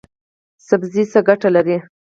پالک 0.67 1.07
څه 1.13 1.19
ګټه 1.27 1.49
لري؟ 1.55 1.77